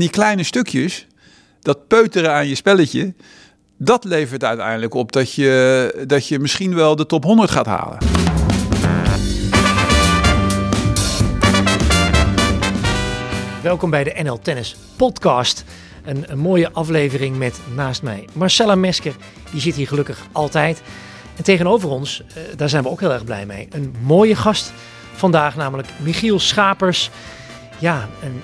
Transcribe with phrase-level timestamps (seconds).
[0.00, 1.06] Die kleine stukjes,
[1.62, 3.14] dat peuteren aan je spelletje,
[3.76, 7.98] dat levert uiteindelijk op dat je, dat je misschien wel de top 100 gaat halen.
[13.62, 15.64] Welkom bij de NL Tennis Podcast.
[16.04, 19.14] Een, een, mooie aflevering met naast mij Marcella Mesker.
[19.50, 20.82] Die zit hier gelukkig altijd.
[21.36, 23.68] En tegenover ons, eh, daar zijn we ook heel erg blij mee.
[23.70, 24.72] Een mooie gast
[25.14, 27.10] vandaag, namelijk Michiel Schapers.
[27.78, 28.42] Ja, een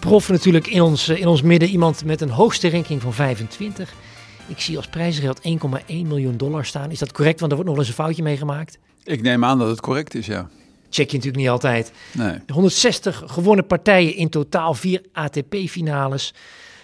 [0.00, 1.68] ex-prof natuurlijk in ons, eh, in ons midden.
[1.68, 3.92] Iemand met een hoogste ranking van 25.
[4.46, 6.90] Ik zie als prijzengeld 1,1 miljoen dollar staan.
[6.90, 7.40] Is dat correct?
[7.40, 8.78] Want er wordt nog eens een foutje meegemaakt.
[9.04, 10.48] Ik neem aan dat het correct is, ja.
[10.90, 11.92] Check je natuurlijk niet altijd.
[12.12, 12.38] Nee.
[12.52, 16.34] 160 gewonnen partijen in totaal, vier ATP-finales.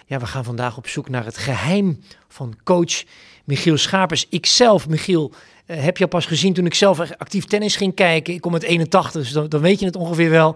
[0.05, 3.03] Ja, we gaan vandaag op zoek naar het geheim van coach
[3.43, 4.25] Michiel Schapers.
[4.29, 5.31] Ikzelf, Michiel,
[5.67, 8.33] uh, heb je pas gezien toen ik zelf actief tennis ging kijken.
[8.33, 10.55] Ik kom met 81, dus dan, dan weet je het ongeveer wel.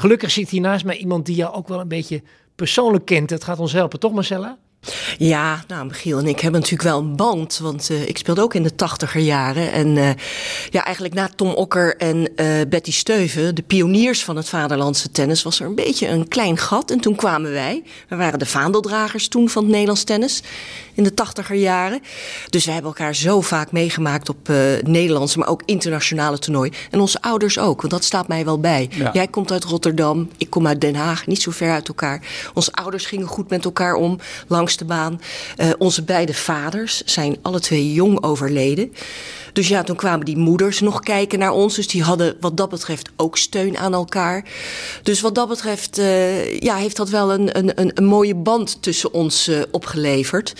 [0.00, 2.22] Gelukkig zit hier naast mij iemand die jou ook wel een beetje
[2.54, 3.30] persoonlijk kent.
[3.30, 4.58] Het gaat ons helpen, toch Marcella?
[5.18, 7.58] Ja, nou, Michiel en ik hebben natuurlijk wel een band.
[7.58, 9.72] Want uh, ik speelde ook in de tachtiger jaren.
[9.72, 10.10] En uh,
[10.70, 15.42] ja, eigenlijk na Tom Okker en uh, Betty Steuven, de pioniers van het vaderlandse tennis,
[15.42, 16.90] was er een beetje een klein gat.
[16.90, 17.82] En toen kwamen wij.
[18.08, 20.42] We waren de vaandeldragers toen van het Nederlands tennis
[20.94, 22.00] in de tachtiger jaren.
[22.50, 24.48] Dus we hebben elkaar zo vaak meegemaakt op
[24.82, 26.72] Nederlandse, maar ook internationale toernooi.
[26.90, 28.88] En onze ouders ook, want dat staat mij wel bij.
[28.92, 29.10] Ja.
[29.12, 32.22] Jij komt uit Rotterdam, ik kom uit Den Haag, niet zo ver uit elkaar.
[32.54, 35.20] Onze ouders gingen goed met elkaar om, langs de baan.
[35.58, 38.92] Uh, onze beide vaders zijn alle twee jong overleden.
[39.52, 41.74] Dus ja, toen kwamen die moeders nog kijken naar ons.
[41.74, 44.44] Dus die hadden wat dat betreft ook steun aan elkaar.
[45.02, 49.12] Dus wat dat betreft uh, ja, heeft dat wel een, een, een mooie band tussen
[49.12, 50.54] ons uh, opgeleverd.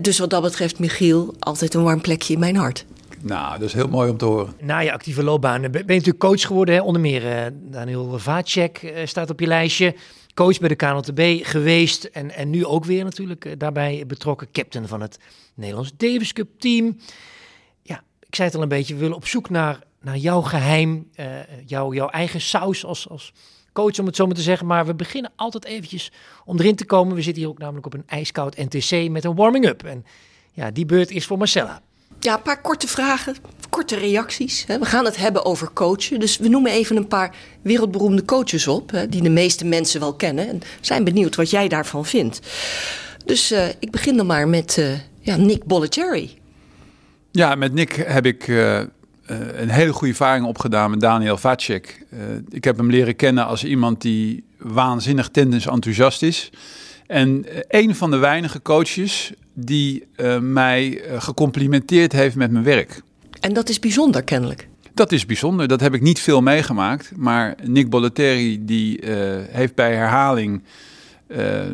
[0.00, 2.84] dus wat dat betreft, Michiel, altijd een warm plekje in mijn hart.
[3.20, 4.54] Nou, dat is heel mooi om te horen.
[4.60, 6.74] Na je actieve loopbaan ben je natuurlijk coach geworden.
[6.74, 6.80] Hè?
[6.80, 9.94] Onder meer uh, Daniel Vacek uh, staat op je lijstje
[10.38, 14.50] coach bij de KNLTB geweest en, en nu ook weer natuurlijk uh, daarbij betrokken.
[14.52, 15.18] Captain van het
[15.54, 16.96] Nederlands Davis Cup team.
[17.82, 21.08] Ja, ik zei het al een beetje, we willen op zoek naar, naar jouw geheim,
[21.16, 21.26] uh,
[21.66, 23.32] jouw, jouw eigen saus als, als
[23.72, 24.66] coach om het zo maar te zeggen.
[24.66, 26.12] Maar we beginnen altijd eventjes
[26.44, 27.14] om erin te komen.
[27.14, 29.82] We zitten hier ook namelijk op een ijskoud NTC met een warming-up.
[29.82, 30.04] En
[30.52, 31.82] ja, die beurt is voor Marcella.
[32.20, 33.36] Ja, een paar korte vragen,
[33.70, 34.64] korte reacties.
[34.66, 36.20] We gaan het hebben over coachen.
[36.20, 40.48] Dus we noemen even een paar wereldberoemde coaches op, die de meeste mensen wel kennen.
[40.48, 42.40] En zijn benieuwd wat jij daarvan vindt.
[43.24, 46.38] Dus uh, ik begin dan maar met uh, ja, Nick Bollettieri.
[47.30, 48.80] Ja, met Nick heb ik uh,
[49.52, 52.04] een hele goede ervaring opgedaan met Daniel Vacek.
[52.48, 56.50] ik heb hem leren kennen als iemand die waanzinnig tennis enthousiast is.
[57.08, 63.02] En een van de weinige coaches die uh, mij uh, gecomplimenteerd heeft met mijn werk.
[63.40, 64.68] En dat is bijzonder kennelijk.
[64.94, 65.68] Dat is bijzonder.
[65.68, 67.12] Dat heb ik niet veel meegemaakt.
[67.16, 69.10] Maar Nick Bollettieri die uh,
[69.50, 70.62] heeft bij herhaling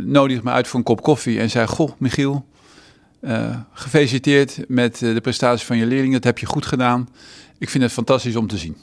[0.04, 2.46] nodig me uit voor een kop koffie en zei: Goh, Michiel,
[3.72, 6.12] gefeliciteerd met de prestatie van je leerling.
[6.12, 7.08] Dat heb je goed gedaan.
[7.58, 8.76] Ik vind het fantastisch om te zien.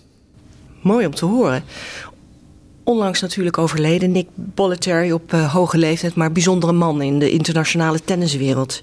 [0.81, 1.63] Mooi om te horen
[2.83, 4.11] onlangs natuurlijk overleden.
[4.11, 8.81] Nick Bollettieri op uh, hoge leeftijd, maar bijzondere man in de internationale tenniswereld.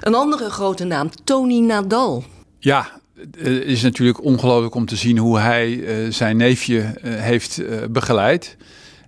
[0.00, 2.24] Een andere grote naam, Tony Nadal.
[2.58, 8.56] Ja, het is natuurlijk ongelooflijk om te zien hoe hij uh, zijn neefje heeft begeleid.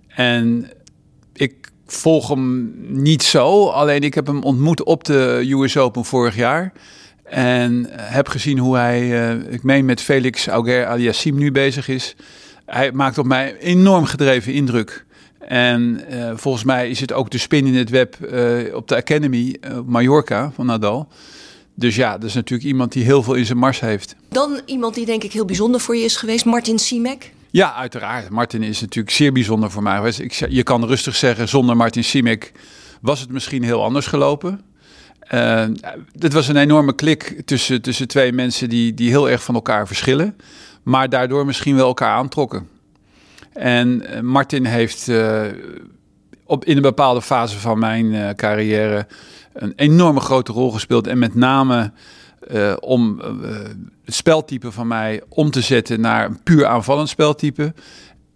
[0.07, 0.69] En
[1.33, 1.53] ik
[1.85, 6.73] volg hem niet zo, alleen ik heb hem ontmoet op de US Open vorig jaar.
[7.23, 12.15] En heb gezien hoe hij, ik meen met Felix Auger Aliassim nu bezig is
[12.65, 15.05] hij maakt op mij enorm gedreven indruk.
[15.39, 18.95] En uh, volgens mij is het ook de spin in het web uh, op de
[18.95, 21.07] Academy uh, Mallorca van Nadal.
[21.73, 24.15] Dus ja, dat is natuurlijk iemand die heel veel in zijn mars heeft.
[24.29, 27.33] Dan iemand die denk ik heel bijzonder voor je is geweest, Martin Simek.
[27.51, 28.29] Ja, uiteraard.
[28.29, 30.19] Martin is natuurlijk zeer bijzonder voor mij geweest.
[30.19, 32.51] Ik, je kan rustig zeggen, zonder Martin Simek
[33.01, 34.61] was het misschien heel anders gelopen.
[36.19, 39.87] Het was een enorme klik tussen, tussen twee mensen die, die heel erg van elkaar
[39.87, 40.35] verschillen
[40.85, 42.67] maar daardoor misschien wel elkaar aantrokken.
[43.53, 45.43] En uh, Martin heeft uh,
[46.45, 49.07] op, in een bepaalde fase van mijn uh, carrière
[49.53, 51.07] een enorme grote rol gespeeld.
[51.07, 51.91] En met name
[52.79, 53.19] om
[54.05, 57.73] het speltype van mij om te zetten naar een puur aanvallend speltype.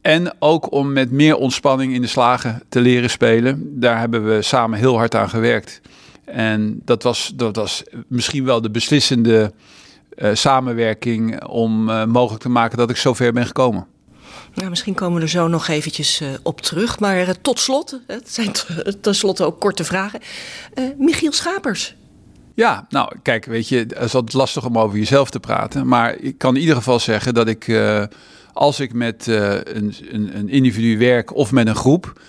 [0.01, 3.79] En ook om met meer ontspanning in de slagen te leren spelen.
[3.79, 5.81] Daar hebben we samen heel hard aan gewerkt.
[6.25, 9.53] En dat was, dat was misschien wel de beslissende
[10.33, 13.87] samenwerking om uh, mogelijk te maken dat ik zover ben gekomen.
[14.53, 16.99] Nou, misschien komen we er zo nog eventjes uh, op terug.
[16.99, 18.51] Maar tot slot, het zijn
[19.01, 20.19] tenslotte ook korte vragen.
[20.97, 21.95] Michiel Schapers.
[22.55, 25.87] Ja, nou kijk, weet je, het is altijd lastig om over jezelf te praten.
[25.87, 27.81] Maar ik kan in ieder geval zeggen dat ik,
[28.53, 32.21] als ik met een, een, een individu werk of met een groep,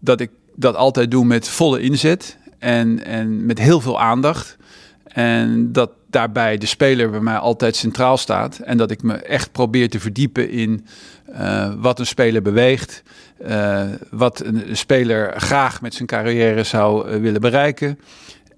[0.00, 4.56] dat ik dat altijd doe met volle inzet en, en met heel veel aandacht.
[5.04, 8.58] En dat daarbij de speler bij mij altijd centraal staat.
[8.58, 10.86] En dat ik me echt probeer te verdiepen in
[11.30, 13.02] uh, wat een speler beweegt.
[13.46, 17.98] Uh, wat een speler graag met zijn carrière zou uh, willen bereiken.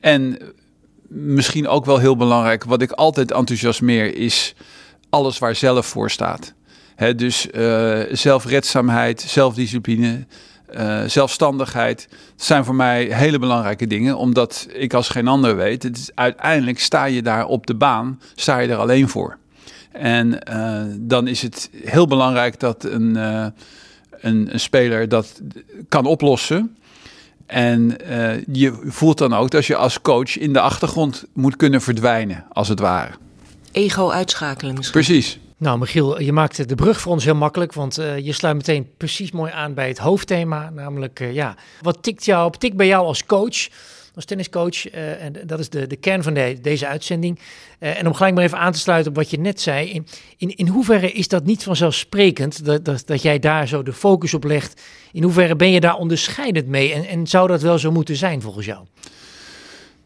[0.01, 0.39] En
[1.09, 4.55] misschien ook wel heel belangrijk, wat ik altijd enthousiasmeer, is
[5.11, 6.55] alles waar zelf voor staat.
[7.17, 7.49] Dus
[8.11, 10.27] zelfredzaamheid, zelfdiscipline,
[10.75, 12.07] uh, zelfstandigheid.
[12.11, 16.11] Dat zijn voor mij hele belangrijke dingen, omdat ik als geen ander weet, het is,
[16.15, 19.37] uiteindelijk sta je daar op de baan, sta je er alleen voor.
[19.93, 23.47] En uh, dan is het heel belangrijk dat een, uh,
[24.11, 25.41] een, een, speler dat
[25.89, 26.77] kan oplossen.
[27.47, 27.97] En
[28.53, 32.69] je voelt dan ook dat je als coach in de achtergrond moet kunnen verdwijnen, als
[32.69, 33.13] het ware.
[33.73, 35.03] Ego uitschakelen misschien.
[35.03, 35.39] Precies.
[35.59, 38.89] Nou, Michiel, je maakt de brug voor ons heel makkelijk, want uh, je sluit meteen
[38.97, 40.71] precies mooi aan bij het hoofdthema.
[40.71, 42.57] Namelijk, uh, ja, wat tikt jou op?
[42.57, 43.69] Tikt bij jou als coach,
[44.15, 44.95] als tenniscoach?
[44.95, 47.39] Uh, en dat is de, de kern van de, deze uitzending.
[47.79, 49.91] en om gelijk maar even aan te sluiten op wat je net zei.
[49.91, 50.07] In,
[50.37, 54.35] in, in hoeverre is dat niet vanzelfsprekend dat, dat, dat jij daar zo de focus
[54.35, 54.83] op legt?
[55.13, 56.93] In hoeverre ben je daar onderscheidend mee?
[56.93, 58.85] En, en zou dat wel zo moeten zijn volgens jou?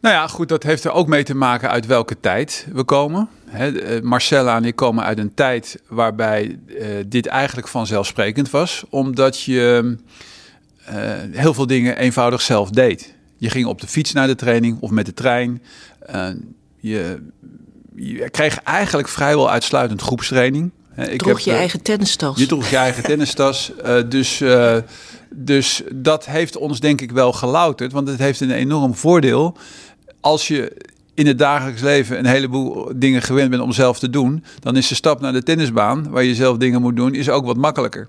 [0.01, 3.29] Nou ja, goed, dat heeft er ook mee te maken uit welke tijd we komen.
[3.45, 9.41] He, Marcella en ik komen uit een tijd waarbij uh, dit eigenlijk vanzelfsprekend was, omdat
[9.41, 9.97] je
[10.89, 10.95] uh,
[11.31, 13.13] heel veel dingen eenvoudig zelf deed.
[13.37, 15.61] Je ging op de fiets naar de training of met de trein.
[16.15, 16.27] Uh,
[16.77, 17.21] je,
[17.95, 20.71] je, kreeg eigenlijk vrijwel uitsluitend groepstraining.
[20.95, 22.37] Ik droeg heb, je eigen tennistas.
[22.37, 23.71] Je droeg je eigen tennistas.
[24.09, 24.43] dus,
[25.29, 29.57] dus dat heeft ons denk ik wel gelouterd, want het heeft een enorm voordeel
[30.21, 30.77] als je
[31.13, 34.87] in het dagelijks leven een heleboel dingen gewend bent om zelf te doen, dan is
[34.87, 38.07] de stap naar de tennisbaan, waar je zelf dingen moet doen, is ook wat makkelijker.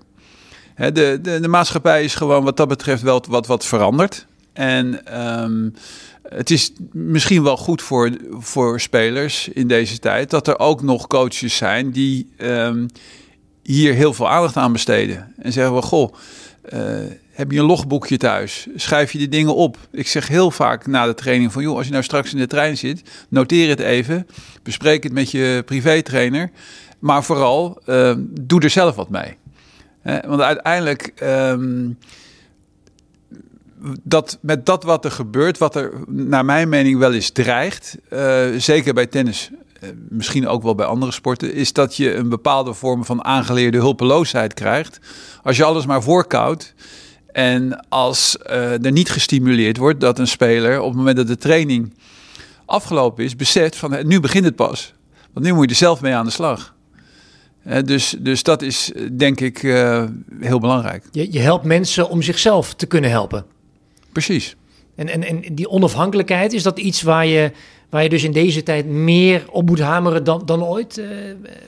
[0.75, 4.25] de, de, de, maatschappij is gewoon wat dat betreft wel wat, wat veranderd.
[4.53, 5.73] En um,
[6.29, 11.07] het is misschien wel goed voor, voor spelers in deze tijd dat er ook nog
[11.07, 12.85] coaches zijn die um,
[13.63, 15.33] hier heel veel aandacht aan besteden.
[15.37, 16.13] En zeggen we, goh,
[16.73, 16.79] uh,
[17.33, 18.67] heb je een logboekje thuis?
[18.75, 19.77] Schrijf je die dingen op?
[19.91, 21.61] Ik zeg heel vaak na de training van...
[21.63, 24.27] joh, als je nou straks in de trein zit, noteer het even.
[24.63, 26.51] Bespreek het met je privétrainer.
[26.99, 29.37] Maar vooral, uh, doe er zelf wat mee.
[30.03, 31.13] want uiteindelijk...
[31.23, 31.97] Um,
[34.03, 37.97] dat met dat wat er gebeurt, wat er naar mijn mening wel eens dreigt...
[38.09, 39.49] Uh, zeker bij tennis,
[39.83, 41.53] uh, misschien ook wel bij andere sporten...
[41.53, 44.99] is dat je een bepaalde vorm van aangeleerde hulpeloosheid krijgt...
[45.43, 46.73] als je alles maar voorkoudt
[47.33, 51.37] en als uh, er niet gestimuleerd wordt dat een speler op het moment dat de
[51.37, 51.93] training
[52.65, 54.93] afgelopen is, beseft van nu begint het pas.
[55.33, 56.75] Want nu moet je er zelf mee aan de slag.
[57.67, 60.03] Uh, dus, dus dat is denk ik uh,
[60.39, 61.05] heel belangrijk.
[61.11, 63.45] Je, je helpt mensen om zichzelf te kunnen helpen.
[64.11, 64.55] Precies.
[64.95, 67.51] En, en, en die onafhankelijkheid, is dat iets waar je,
[67.93, 71.01] waar je dus in deze tijd meer op moet hameren dan, dan ooit,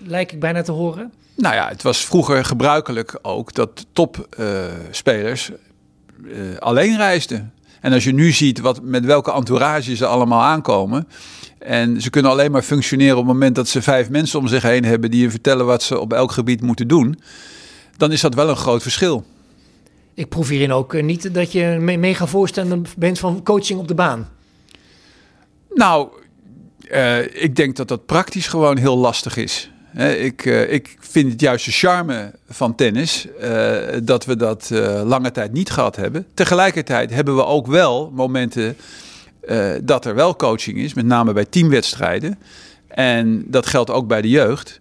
[0.06, 1.14] lijkt ik bijna te horen?
[1.36, 7.54] Nou ja, het was vroeger gebruikelijk ook dat topspelers uh, uh, alleen reisden.
[7.82, 11.08] En als je nu ziet wat, met welke entourage ze allemaal aankomen.
[11.58, 14.64] En ze kunnen alleen maar functioneren op het moment dat ze vijf mensen om zich
[14.64, 17.20] heen hebben die je vertellen wat ze op elk gebied moeten doen.
[17.98, 19.26] Dan is dat wel een groot verschil.
[20.14, 23.88] Ik proef hierin ook uh, niet dat je een mega voorstander bent van coaching op
[23.88, 24.30] de baan.
[25.76, 26.08] Nou,
[26.92, 29.70] uh, ik denk dat dat praktisch gewoon heel lastig is.
[30.18, 34.70] Ik, uh, ik vind het juist de charme van tennis uh, dat we dat
[35.04, 36.26] lange tijd niet gehad hebben.
[36.34, 38.78] Tegelijkertijd hebben we ook wel momenten
[39.82, 42.40] dat er wel coaching is, met name bij teamwedstrijden.
[42.88, 44.80] En dat geldt ook bij de jeugd.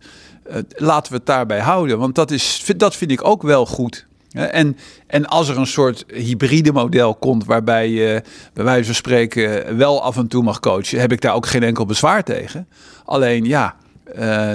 [0.76, 4.06] laten we het daarbij houden, want dat, is, dat vind ik ook wel goed.
[4.34, 4.76] En,
[5.06, 8.22] en als er een soort hybride model komt waarbij je
[8.52, 11.62] bij wijze van spreken wel af en toe mag coachen, heb ik daar ook geen
[11.62, 12.68] enkel bezwaar tegen.
[13.04, 13.76] Alleen ja,
[14.18, 14.54] uh,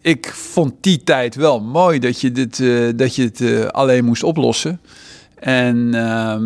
[0.00, 4.04] ik vond die tijd wel mooi dat je, dit, uh, dat je het uh, alleen
[4.04, 4.80] moest oplossen.
[5.34, 6.36] En uh,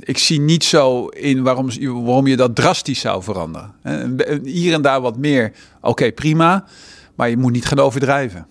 [0.00, 3.74] ik zie niet zo in waarom, waarom je dat drastisch zou veranderen.
[4.44, 6.64] Hier en daar wat meer, oké, prima.
[7.14, 8.46] Maar je moet niet gaan overdrijven.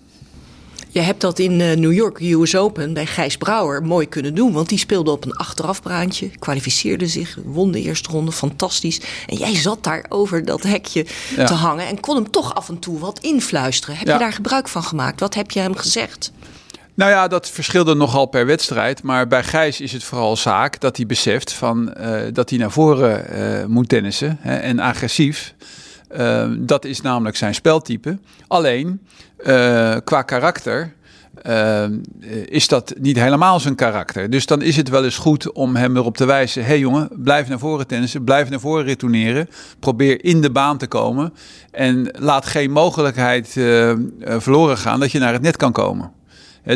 [0.96, 4.54] Je hebt dat in uh, New York US Open bij Gijs Brouwer mooi kunnen doen.
[4.54, 9.02] Want die speelde op een achterafbraantje, kwalificeerde zich, won de eerste ronde, fantastisch.
[9.28, 11.46] En jij zat daar over dat hekje ja.
[11.46, 13.98] te hangen en kon hem toch af en toe wat influisteren.
[13.98, 14.14] Heb ja.
[14.14, 15.20] je daar gebruik van gemaakt?
[15.20, 16.32] Wat heb je hem gezegd?
[16.94, 19.04] Nou ja, dat verschilde nogal per wedstrijd.
[19.04, 22.72] Maar bij Gijs is het vooral zaak dat hij beseft van, uh, dat hij naar
[22.72, 25.54] voren uh, moet tennissen hè, en agressief.
[26.12, 28.18] Uh, dat is namelijk zijn speltype.
[28.48, 29.02] Alleen
[29.46, 30.94] uh, qua karakter
[31.44, 31.86] uh,
[32.46, 34.30] is dat niet helemaal zijn karakter.
[34.30, 37.10] Dus dan is het wel eens goed om hem erop te wijzen: hé hey jongen,
[37.12, 39.50] blijf naar voren tennissen, blijf naar voren retourneren.
[39.80, 41.34] Probeer in de baan te komen.
[41.72, 46.12] En laat geen mogelijkheid uh, verloren gaan dat je naar het net kan komen.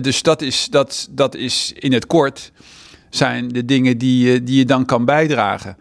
[0.02, 2.52] dus dat is, dat, dat is in het kort
[3.10, 5.78] zijn de dingen die, die je dan kan bijdragen.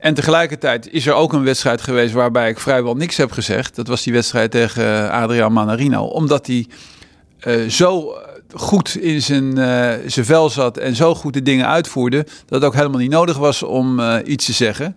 [0.00, 3.76] En tegelijkertijd is er ook een wedstrijd geweest waarbij ik vrijwel niks heb gezegd.
[3.76, 6.04] Dat was die wedstrijd tegen Adriaan Manarino.
[6.04, 6.66] Omdat hij
[7.46, 8.14] uh, zo
[8.54, 12.64] goed in zijn, uh, zijn vel zat en zo goed de dingen uitvoerde, dat het
[12.64, 14.96] ook helemaal niet nodig was om iets te zeggen.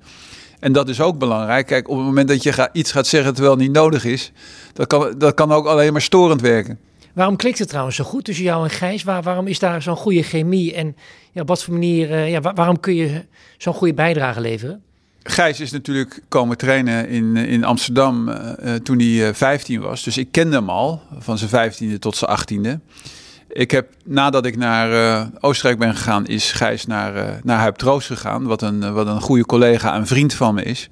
[0.60, 1.66] En dat is ook belangrijk.
[1.68, 4.32] Kijk, op het moment dat je iets gaat zeggen terwijl het niet nodig is,
[4.74, 6.80] dat kan, dat kan ook alleen maar storend werken.
[7.14, 9.04] Waarom klikt het trouwens zo goed tussen jou en Gijs?
[9.04, 10.74] Waar, waarom is daar zo'n goede chemie?
[10.74, 10.96] En
[11.32, 13.26] ja, op wat voor manier, ja, waarom kun je
[13.58, 14.84] zo'n goede bijdrage leveren?
[15.24, 20.04] Gijs is natuurlijk komen trainen in, in Amsterdam uh, toen hij uh, 15 was.
[20.04, 22.80] Dus ik kende hem al van zijn 15e tot zijn 18e.
[23.48, 28.44] Ik heb nadat ik naar Oostenrijk ben gegaan, is Gijs naar, naar Huip Troost gegaan.
[28.44, 30.90] Wat een, wat een goede collega en vriend van me is.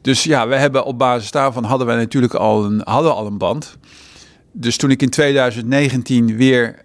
[0.00, 3.38] Dus ja, we hebben op basis daarvan hadden wij natuurlijk al een, hadden al een
[3.38, 3.76] band.
[4.52, 6.82] Dus toen ik in 2019 weer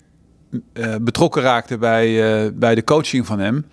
[1.01, 3.65] betrokken raakte bij, bij de coaching van hem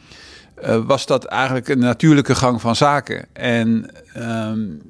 [0.87, 3.26] was dat eigenlijk een natuurlijke gang van zaken.
[3.33, 4.83] En um,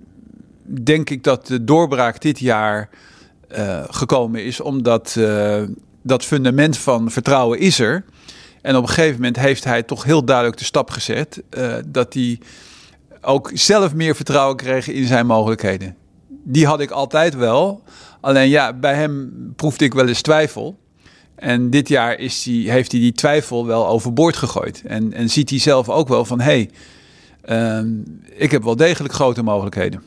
[0.63, 2.89] denk ik dat de doorbraak dit jaar
[3.57, 5.63] uh, gekomen is, omdat uh,
[6.03, 8.05] dat fundament van vertrouwen is er.
[8.63, 11.43] En op een gegeven moment heeft hij toch heel duidelijk de stap gezet
[11.87, 12.39] dat hij
[13.21, 15.97] ook zelf meer vertrouwen kreeg in zijn mogelijkheden.
[16.29, 17.83] Die had ik altijd wel.
[18.21, 20.79] Alleen ja, bij hem proefde ik wel eens twijfel.
[21.43, 24.83] En dit jaar is heeft hij die twijfel wel overboord gegooid.
[24.87, 26.69] En, en ziet hij zelf ook wel van, hé,
[27.45, 27.91] hey, uh,
[28.35, 30.03] ik heb wel degelijk grote mogelijkheden.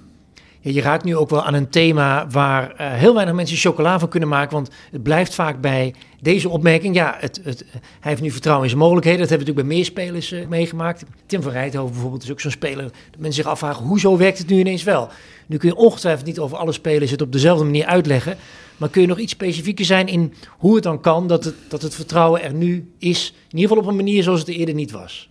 [0.59, 3.99] Ja, je raakt nu ook wel aan een thema waar uh, heel weinig mensen chocola
[3.99, 4.53] van kunnen maken.
[4.53, 6.95] Want het blijft vaak bij deze opmerking.
[6.95, 9.19] Ja, het, het, hij heeft nu vertrouwen in zijn mogelijkheden.
[9.19, 11.03] Dat hebben we natuurlijk bij meer spelers uh, meegemaakt.
[11.25, 12.83] Tim van Rijthoven bijvoorbeeld is ook zo'n speler.
[12.83, 15.09] Dat mensen zich afvragen, hoezo werkt het nu ineens wel?
[15.45, 18.37] Nu kun je ongetwijfeld niet over alle spelers het op dezelfde manier uitleggen.
[18.77, 21.81] Maar kun je nog iets specifieker zijn in hoe het dan kan dat het, dat
[21.81, 23.33] het vertrouwen er nu is?
[23.49, 25.29] In ieder geval op een manier zoals het er eerder niet was.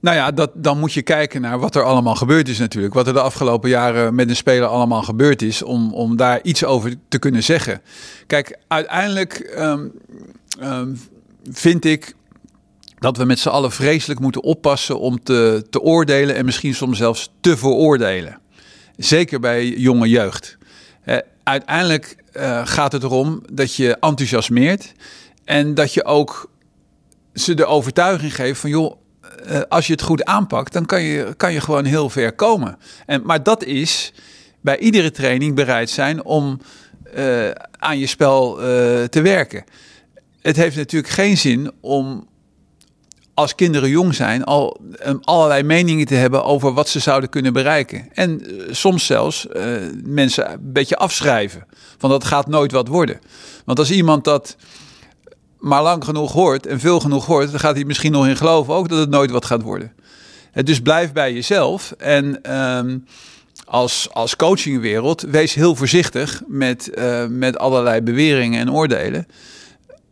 [0.00, 2.94] Nou ja, dat, dan moet je kijken naar wat er allemaal gebeurd is natuurlijk.
[2.94, 5.62] Wat er de afgelopen jaren met een speler allemaal gebeurd is.
[5.62, 7.80] Om, om daar iets over te kunnen zeggen.
[8.26, 9.92] Kijk, uiteindelijk um,
[10.62, 11.00] um,
[11.50, 12.14] vind ik
[12.98, 16.36] dat we met z'n allen vreselijk moeten oppassen om te, te oordelen.
[16.36, 18.38] En misschien soms zelfs te veroordelen.
[18.96, 20.58] Zeker bij jonge jeugd.
[21.42, 24.92] Uiteindelijk uh, gaat het erom dat je enthousiasmeert.
[25.44, 26.50] En dat je ook
[27.34, 28.96] ze de overtuiging geeft van joh,
[29.50, 32.78] uh, als je het goed aanpakt, dan kan je, kan je gewoon heel ver komen.
[33.06, 34.12] En, maar dat is
[34.60, 36.60] bij iedere training bereid zijn om
[37.16, 38.54] uh, aan je spel
[39.08, 39.64] te werken.
[40.40, 42.28] Het heeft natuurlijk geen zin om
[43.36, 47.52] als kinderen jong zijn, al um, allerlei meningen te hebben over wat ze zouden kunnen
[47.52, 48.08] bereiken.
[48.12, 49.62] En uh, soms zelfs uh,
[50.04, 51.66] mensen een beetje afschrijven.
[51.98, 53.20] Van dat gaat nooit wat worden.
[53.64, 54.56] Want als iemand dat
[55.58, 58.74] maar lang genoeg hoort en veel genoeg hoort, dan gaat hij misschien nog in geloven
[58.74, 59.92] ook dat het nooit wat gaat worden.
[60.50, 61.94] Het dus blijf bij jezelf.
[61.98, 63.06] En um,
[63.64, 66.90] als, als coachingwereld, wees heel voorzichtig met,
[67.28, 69.26] met allerlei beweringen en oordelen.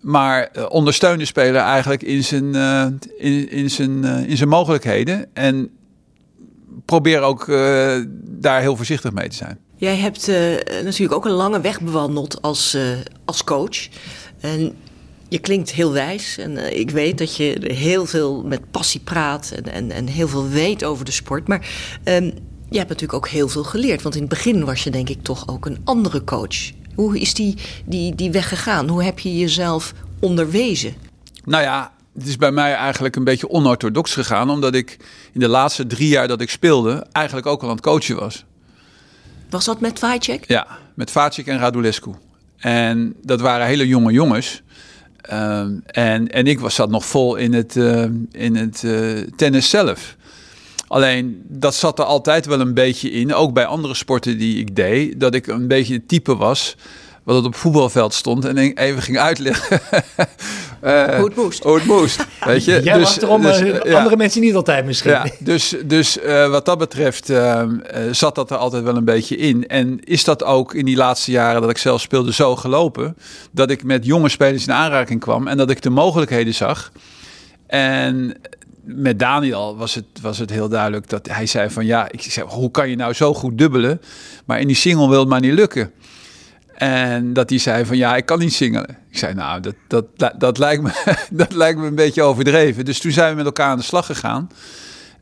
[0.05, 2.87] Maar uh, ondersteun de speler eigenlijk in zijn, uh,
[3.19, 5.27] in, in, zijn, uh, in zijn mogelijkheden.
[5.33, 5.71] En
[6.85, 7.47] probeer ook
[8.21, 9.59] daar heel voorzichtig mee te zijn.
[9.77, 10.27] Jij hebt
[10.85, 12.77] natuurlijk ook een lange weg bewandeld als,
[13.25, 13.89] als coach.
[14.41, 14.75] En
[15.29, 16.39] je klinkt heel wijs.
[16.39, 20.49] En ik weet dat je heel veel met passie praat en, en, en heel veel
[20.49, 21.49] weet over de sport.
[21.49, 21.69] Maar
[22.05, 22.33] um,
[22.71, 24.03] je hebt natuurlijk ook heel veel geleerd.
[24.03, 26.71] Want in het begin was je denk ik toch ook een andere coach.
[26.95, 28.89] Hoe is die, die, die weg gegaan?
[28.89, 30.95] Hoe heb je jezelf onderwezen?
[31.45, 34.97] Nou ja, het is bij mij eigenlijk een beetje onorthodox gegaan, omdat ik
[35.33, 38.45] in de laatste drie jaar dat ik speelde eigenlijk ook al aan het coachen was.
[39.51, 40.45] Was dat met Vacek?
[40.49, 42.11] Ja, met Vacek en Radulescu.
[42.57, 44.63] En dat waren hele jonge jongens.
[45.33, 49.71] Um, en, en ik was, zat nog vol in het, uh, in het uh, tennis
[49.71, 50.17] zelf.
[50.87, 54.77] Alleen dat zat er altijd wel een beetje in, ook bij andere sporten die ik
[54.77, 56.77] deed, dat ik een beetje het type was
[57.25, 59.81] wat het op voetbalveld stond en even ging uitleggen.
[60.83, 61.63] uh, hoe het moest.
[61.63, 62.81] Hoe het moest, weet je.
[62.83, 64.17] Jij dus, erom, dus, uh, andere ja.
[64.17, 65.11] mensen niet altijd misschien.
[65.11, 67.77] Ja, dus dus uh, wat dat betreft ehm,
[68.11, 69.67] zat dat er altijd wel een beetje in.
[69.67, 73.17] En is dat ook in die laatste jaren dat ik zelf speelde zo gelopen...
[73.51, 76.93] dat ik met jonge spelers in aanraking kwam en dat ik de mogelijkheden zag...
[77.67, 78.37] En
[78.85, 82.47] met Daniel was het, was het heel duidelijk dat hij zei van ja, ik zei,
[82.49, 84.01] hoe kan je nou zo goed dubbelen,
[84.45, 85.93] maar in die single wil het maar niet lukken.
[86.75, 88.99] En dat hij zei van ja, ik kan niet singelen.
[89.11, 89.75] Ik zei nou, dat,
[90.17, 92.85] dat, dat, lijkt me, dat lijkt me een beetje overdreven.
[92.85, 94.51] Dus toen zijn we met elkaar aan de slag gegaan.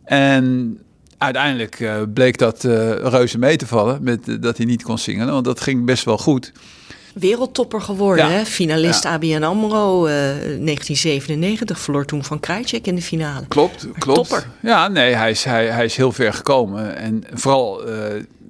[0.04, 0.78] En
[1.18, 5.32] uiteindelijk uh, bleek dat uh, reuze mee te vallen met dat hij niet kon singelen.
[5.32, 6.52] Want dat ging best wel goed.
[7.14, 8.44] Wereldtopper geworden, hè?
[8.44, 11.78] finalist ABN AMRO uh, 1997.
[11.78, 13.46] Verloor toen van Krajcek in de finale.
[13.48, 14.28] Klopt, klopt.
[14.28, 14.48] Topper.
[14.60, 16.96] Ja, nee, hij is, hij, hij is heel ver gekomen.
[16.96, 17.82] En vooral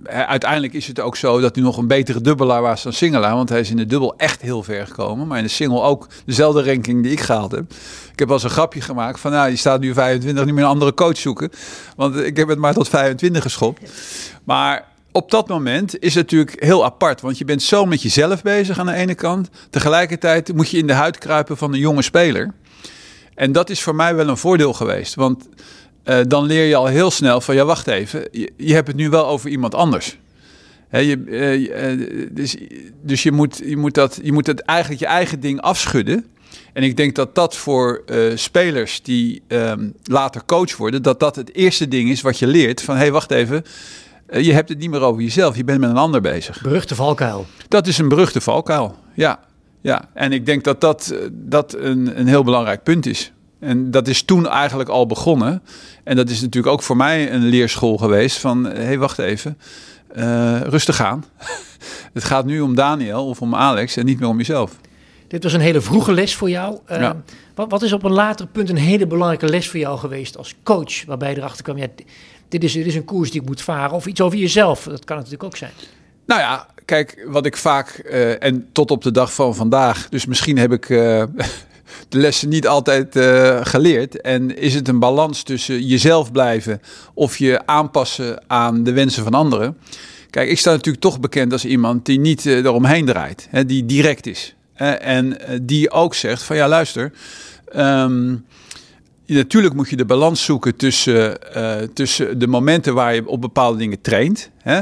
[0.07, 3.35] uiteindelijk is het ook zo dat hij nog een betere dubbelaar was dan singelaar.
[3.35, 5.27] Want hij is in de dubbel echt heel ver gekomen.
[5.27, 7.73] Maar in de single ook dezelfde ranking die ik gehaald heb.
[8.13, 10.65] Ik heb wel eens een grapje gemaakt van, nou, je staat nu 25, niet meer
[10.65, 11.51] een andere coach zoeken.
[11.97, 13.81] Want ik heb het maar tot 25 geschopt.
[14.45, 17.21] Maar op dat moment is het natuurlijk heel apart.
[17.21, 19.49] Want je bent zo met jezelf bezig aan de ene kant.
[19.71, 22.55] Tegelijkertijd moet je in de huid kruipen van een jonge speler.
[23.35, 25.15] En dat is voor mij wel een voordeel geweest.
[25.15, 25.49] Want
[26.05, 29.11] uh, dan leer je al heel snel van ja, wacht even, je, hebt het nu
[29.11, 30.19] wel over iemand anders.
[30.91, 32.57] Je, uh, dus
[33.03, 36.27] dus je, moet, je, moet dat, je moet het eigenlijk je eigen ding afschudden.
[36.73, 38.05] En ik denk dat dat voor
[38.35, 42.83] spelers die um, later coach worden, dat dat het eerste ding is wat je leert.
[42.83, 43.65] Van hé, hey, wacht even,
[44.41, 46.61] je hebt het niet meer over jezelf, je bent met een ander bezig.
[46.63, 47.47] Beruchte valkuil.
[47.69, 49.41] Dat is een beruchte valkuil, ja.
[49.81, 50.09] ja.
[50.15, 53.33] En ik denk dat dat, dat een, een heel belangrijk punt is.
[53.61, 55.63] En dat is toen eigenlijk al begonnen.
[56.05, 59.59] En dat is natuurlijk ook voor mij een leerschool geweest van, hé, hey, wacht even,
[60.17, 61.25] uh, rustig aan.
[62.13, 64.77] het gaat nu om Daniel of om Alex en niet meer om jezelf.
[65.29, 66.79] Dit was een hele vroege les voor jou.
[66.91, 67.23] Uh, ja.
[67.55, 70.55] wat, wat, is op een later punt een hele belangrijke les voor jou geweest als
[70.63, 71.05] coach?
[71.05, 71.87] Waarbij je erachter kwam, ja,
[72.53, 73.97] dit is, dit is een koers die ik moet varen.
[73.97, 75.71] Of iets over jezelf, dat kan natuurlijk ook zijn.
[76.27, 80.27] Nou ja, kijk, wat ik vaak, uh, en tot op de dag van vandaag, dus
[80.27, 80.99] misschien heb ik uh,
[82.09, 84.21] de lessen niet altijd uh, geleerd.
[84.21, 86.81] En is het een balans tussen jezelf blijven
[87.15, 89.77] of je aanpassen aan de wensen van anderen?
[90.31, 94.27] Kijk, ik sta natuurlijk toch bekend als iemand die niet eromheen draait, hè, die direct
[94.27, 94.55] is.
[95.01, 97.13] En die ook zegt van ja, luister.
[97.77, 98.45] Um,
[99.35, 101.39] natuurlijk moet je de balans zoeken tussen,
[101.95, 104.51] tussen de momenten waar je op bepaalde dingen traint.
[104.59, 104.81] Hè,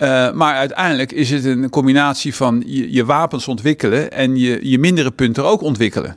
[0.00, 4.78] uh, maar uiteindelijk is het een combinatie van je, je, wapens ontwikkelen en je, je
[4.78, 6.16] mindere punten ook ontwikkelen.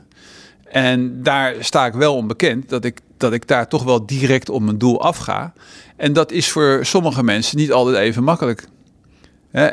[0.64, 4.62] En daar sta ik wel onbekend dat ik, dat ik daar toch wel direct op
[4.62, 5.52] mijn doel afga.
[5.96, 8.66] En dat is voor sommige mensen niet altijd even makkelijk.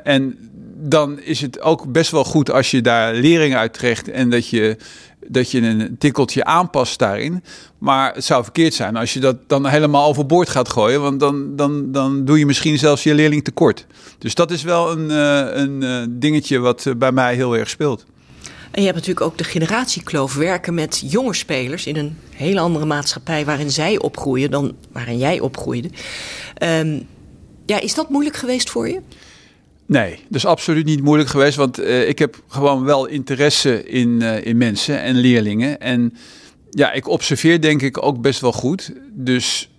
[0.04, 0.51] En
[0.82, 4.48] dan is het ook best wel goed als je daar lering uit trekt en dat
[4.48, 4.78] je,
[5.28, 7.44] dat je een tikkeltje aanpast daarin.
[7.78, 11.56] Maar het zou verkeerd zijn als je dat dan helemaal overboord gaat gooien, want dan,
[11.56, 13.86] dan, dan doe je misschien zelfs je leerling tekort.
[14.18, 18.06] Dus dat is wel een, eh, een eh, dingetje wat bij mij heel erg speelt.
[18.72, 20.36] En je hebt natuurlijk ook de generatiekloof.
[20.36, 25.40] Werken met jonge spelers in een hele andere maatschappij waarin zij opgroeien dan waarin jij
[25.40, 25.90] opgroeide.
[26.64, 27.08] Um,
[27.66, 29.02] ja, is dat moeilijk geweest voor je?
[29.92, 31.56] Nee, dus absoluut niet moeilijk geweest.
[31.56, 35.80] Want uh, ik heb gewoon wel interesse in, uh, in mensen en leerlingen.
[35.80, 36.14] En
[36.70, 38.92] ja, ik observeer denk ik ook best wel goed.
[39.14, 39.70] Dus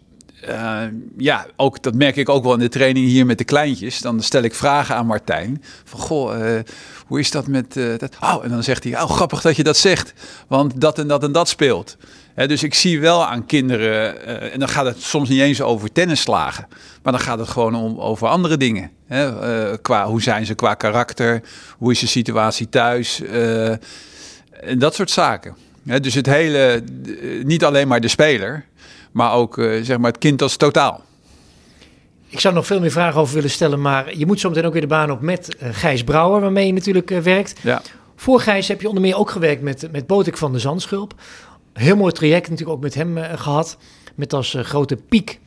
[0.48, 0.82] uh,
[1.16, 3.98] ja, ook, dat merk ik ook wel in de training hier met de kleintjes.
[3.98, 5.62] Dan stel ik vragen aan Martijn.
[5.84, 6.60] Van, goh,
[7.06, 8.16] hoe is dat met dat?
[8.20, 10.12] Oh, en dan zegt hij, oh, grappig dat je dat zegt.
[10.46, 11.96] Want dat en dat en dat speelt.
[12.34, 15.92] He, dus ik zie wel aan kinderen, en dan gaat het soms niet eens over
[15.92, 16.66] tennisslagen.
[17.02, 18.90] Maar dan gaat het gewoon om, over andere dingen.
[19.06, 21.42] He, qua, hoe zijn ze qua karakter?
[21.78, 23.22] Hoe is de situatie thuis?
[24.60, 25.56] en dat soort zaken.
[25.86, 26.82] He, dus het hele,
[27.42, 28.64] niet alleen maar de speler
[29.12, 31.00] maar ook zeg maar het kind als totaal.
[32.28, 34.72] Ik zou nog veel meer vragen over willen stellen, maar je moet zo meteen ook
[34.72, 37.60] weer de baan op met Gijs Brouwer, waarmee je natuurlijk werkt.
[37.60, 37.82] Ja.
[38.16, 41.14] Voor Gijs heb je onder meer ook gewerkt met, met Botik van de Zandschulp.
[41.72, 43.78] Heel mooi traject natuurlijk ook met hem gehad,
[44.14, 45.40] met als grote piek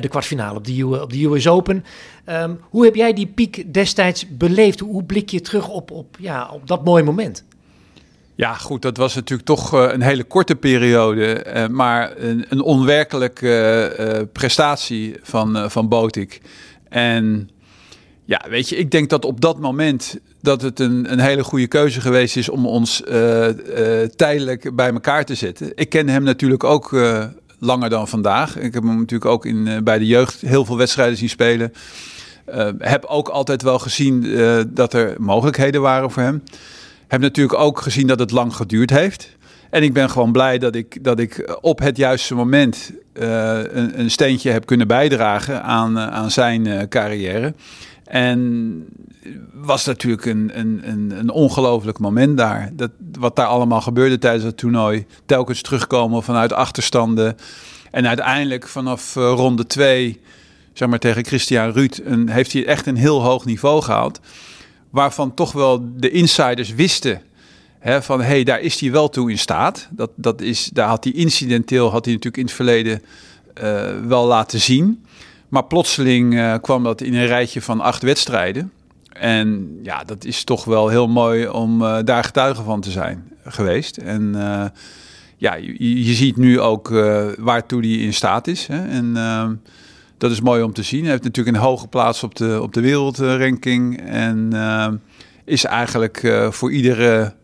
[0.00, 1.84] de kwartfinale op de, op de US Open.
[2.26, 4.80] Um, hoe heb jij die piek destijds beleefd?
[4.80, 7.44] Hoe, blik je terug op, op, ja, op dat mooie moment?
[8.34, 15.16] Ja, goed, dat was natuurlijk toch een hele korte periode, maar een, een onwerkelijke prestatie
[15.22, 16.40] van, van Botik.
[16.88, 17.50] En
[18.28, 21.66] ja, weet je, ik denk dat op dat moment dat het een, een hele goede
[21.66, 23.02] keuze geweest is om ons
[24.16, 25.72] tijdelijk bij elkaar te zetten.
[25.74, 26.96] Ik ken hem natuurlijk ook
[27.58, 28.56] langer dan vandaag.
[28.56, 31.72] Ik heb hem natuurlijk ook in, bij de jeugd heel veel wedstrijden zien spelen.
[32.78, 34.36] heb ook altijd wel gezien
[34.68, 36.42] dat er mogelijkheden waren voor hem.
[37.06, 39.36] Heb natuurlijk ook gezien dat het lang geduurd heeft.
[39.70, 44.10] En ik ben gewoon blij dat ik, dat ik op het juiste moment een, een,
[44.10, 47.54] steentje heb kunnen bijdragen aan, aan zijn carrière.
[48.08, 48.84] En
[49.52, 52.70] was natuurlijk een, een, een, een ongelooflijk moment daar.
[52.72, 55.06] Dat, wat daar allemaal gebeurde tijdens het toernooi.
[55.26, 57.36] Telkens terugkomen vanuit achterstanden.
[57.90, 60.20] En uiteindelijk vanaf ronde twee,
[60.72, 64.20] zeg maar tegen Christian Ruud, heeft hij echt een heel hoog niveau gehaald
[64.90, 67.22] waarvan toch wel de insiders wisten
[67.82, 69.88] van hé, hey, daar is hij wel toe in staat.
[69.90, 73.02] Dat, dat is, daar had hij incidenteel, had hij natuurlijk in het verleden
[73.62, 75.04] uh, wel laten zien.
[75.48, 78.72] Maar plotseling uh, kwam dat in een rijtje van acht wedstrijden.
[79.12, 83.28] En ja, dat is toch wel heel mooi om uh, daar getuige van te zijn
[83.44, 83.96] geweest.
[83.96, 84.34] En
[85.36, 86.88] ja, je, ziet nu ook
[87.38, 88.66] waartoe hij in staat is.
[88.66, 88.86] Hè?
[88.88, 89.54] En ehm,
[90.18, 91.00] dat is mooi om te zien.
[91.00, 94.00] Hij heeft natuurlijk een hoge plaats op de, op de wereldranking.
[94.00, 94.52] En
[95.44, 97.34] is eigenlijk voor iedere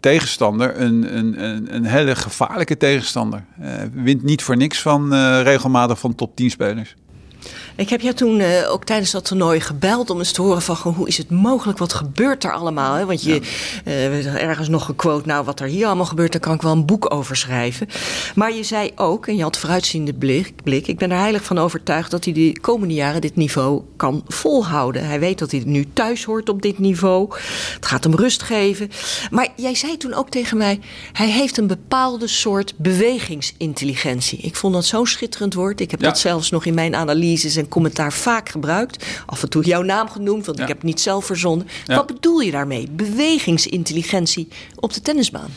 [0.00, 3.44] tegenstander een, een, een, een hele gevaarlijke tegenstander.
[3.92, 6.94] Wint niet voor niks van regelmatig van top 10 spelers.
[7.76, 10.76] Ik heb jou toen uh, ook tijdens dat toernooi gebeld om eens te horen van
[10.92, 12.94] hoe is het mogelijk, wat gebeurt er allemaal?
[12.94, 13.06] Hè?
[13.06, 13.40] Want je
[13.84, 16.86] uh, ergens nog gequote, nou wat er hier allemaal gebeurt, daar kan ik wel een
[16.86, 17.88] boek over schrijven.
[18.34, 21.58] Maar je zei ook, en je had vooruitziende blik, blik ik ben er heilig van
[21.58, 25.06] overtuigd dat hij de komende jaren dit niveau kan volhouden.
[25.06, 27.34] Hij weet dat hij nu thuis hoort op dit niveau.
[27.74, 28.90] Het gaat hem rust geven.
[29.30, 30.80] Maar jij zei toen ook tegen mij,
[31.12, 34.38] hij heeft een bepaalde soort bewegingsintelligentie.
[34.38, 35.80] Ik vond dat zo'n schitterend woord.
[35.80, 36.06] Ik heb ja.
[36.06, 39.06] dat zelfs nog in mijn analyses en commentaar vaak gebruikt.
[39.26, 41.66] Af en toe jouw naam genoemd, want ik heb het niet zelf verzonnen.
[41.86, 42.88] Wat bedoel je daarmee?
[42.90, 44.48] Bewegingsintelligentie
[44.80, 45.50] op de tennisbaan.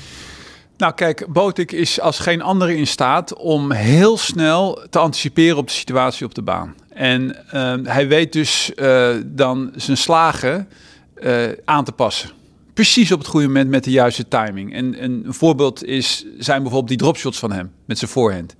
[0.78, 5.68] Nou kijk, Botik is als geen andere in staat om heel snel te anticiperen op
[5.68, 6.76] de situatie op de baan.
[6.90, 10.68] En uh, hij weet dus uh, dan zijn slagen
[11.24, 12.30] uh, aan te passen.
[12.74, 14.74] Precies op het goede moment met de juiste timing.
[14.74, 18.56] En, en een voorbeeld is, zijn bijvoorbeeld die dropshots van hem met zijn voorhand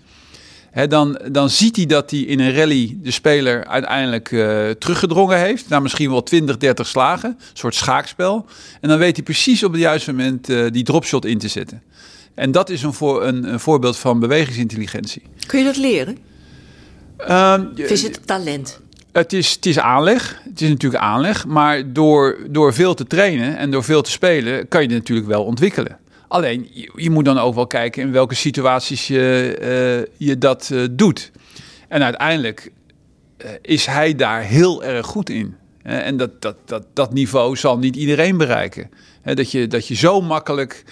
[0.84, 5.70] dan, dan ziet hij dat hij in een rally de speler uiteindelijk uh, teruggedrongen heeft.
[5.70, 7.30] Naar misschien wel 20, 30 slagen.
[7.30, 8.46] Een soort schaakspel.
[8.82, 11.82] En dan weet hij precies op het juiste moment uh, die dropshot in te zetten.
[12.34, 15.22] En dat is een, voor, een, een voorbeeld van bewegingsintelligentie.
[15.48, 16.18] Kun je dat leren?
[17.30, 18.80] Um, of is het talent?
[19.12, 20.42] Het is, het is aanleg.
[20.44, 21.46] Het is natuurlijk aanleg.
[21.46, 25.28] Maar door, door veel te trainen en door veel te spelen kan je het natuurlijk
[25.28, 25.98] wel ontwikkelen.
[26.28, 29.58] Alleen, je, moet dan ook wel kijken in welke situaties je,
[30.18, 31.32] uh, je dat uh, doet.
[31.88, 32.72] En uiteindelijk
[33.38, 35.56] uh, is hij daar heel erg goed in.
[35.84, 38.90] en dat, dat, dat, dat niveau zal niet iedereen bereiken.
[39.24, 40.84] dat, je, dat je zo makkelijk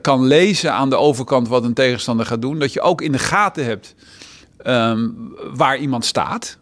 [0.00, 2.58] kan lezen aan de overkant wat een tegenstander gaat doen.
[2.58, 3.94] Dat je ook in de gaten hebt
[4.66, 6.58] um, waar iemand staat.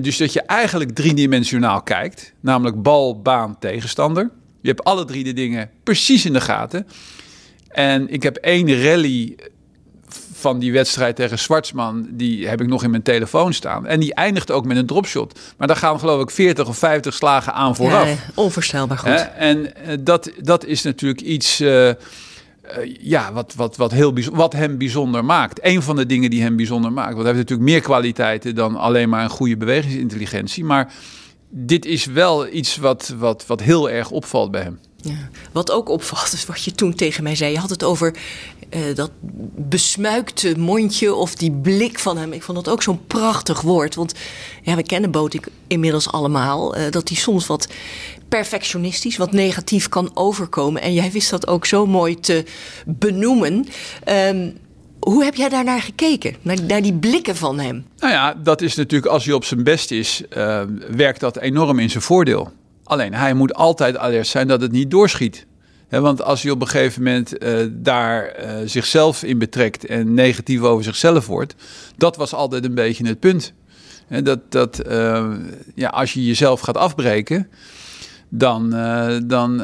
[0.00, 2.32] Dus dat je eigenlijk driedimensionaal kijkt.
[2.40, 4.30] Namelijk bal, baan, tegenstander.
[4.62, 6.86] Je hebt alle drie de dingen precies in de gaten.
[7.68, 9.36] En ik heb één rally
[10.42, 13.86] van die wedstrijd tegen Zwartsman, die heb ik nog in mijn telefoon staan.
[13.86, 15.40] En die eindigt ook met een dropshot.
[15.56, 18.08] Maar daar gaan geloof ik 40 of 50 slagen aan vooraf.
[18.08, 19.28] Ja, onvoorstelbaar goed.
[19.36, 19.70] En uh,
[20.00, 21.60] dat, dat is natuurlijk iets...
[21.60, 21.94] Uh, uh,
[23.00, 25.58] ja, wat, wat, wat, heel wat hem bijzonder maakt.
[25.62, 27.14] Een van de dingen die hem bijzonder maakt.
[27.14, 30.64] Want hij heeft natuurlijk meer kwaliteiten dan alleen maar een goede bewegingsintelligentie.
[30.64, 30.92] Maar
[31.54, 34.78] dit is wel iets wat, wat, wat heel erg opvalt bij hem.
[34.96, 35.28] Ja.
[35.52, 37.52] Wat ook opvalt, is wat je toen tegen mij zei.
[37.52, 38.16] Je had het over
[38.70, 39.10] uh, dat
[39.56, 42.32] besmuikte mondje of die blik van hem.
[42.32, 43.94] Ik vond dat ook zo'n prachtig woord.
[43.94, 44.14] Want
[44.62, 46.76] ja, we kennen Botik inmiddels allemaal.
[46.76, 47.68] Uh, dat hij soms wat
[48.28, 50.82] perfectionistisch, wat negatief kan overkomen.
[50.82, 52.44] En jij wist dat ook zo mooi te
[52.86, 53.66] benoemen.
[54.08, 54.58] Um,
[55.02, 56.36] hoe heb jij daar naar gekeken?
[56.42, 57.86] Naar, naar, die blikken van hem?
[57.98, 60.60] Nou ja, dat is natuurlijk als hij op zijn best is, uh,
[60.90, 62.52] werkt dat enorm in zijn voordeel.
[62.84, 65.46] Alleen hij moet altijd alert zijn dat het niet doorschiet.
[65.88, 70.60] want als hij op een gegeven moment uh, daar uh, zichzelf in betrekt en negatief
[70.60, 71.54] over zichzelf wordt,
[71.96, 73.52] dat was altijd een beetje het punt.
[74.06, 74.82] He, dat dat
[75.74, 77.48] ja, als je jezelf gaat afbreken,
[78.28, 78.70] dan,
[79.26, 79.56] dan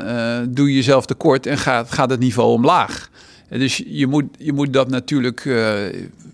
[0.48, 3.10] doe je jezelf tekort en gaat, gaat het niveau omlaag.
[3.48, 5.86] Dus je moet, je moet dat natuurlijk uh,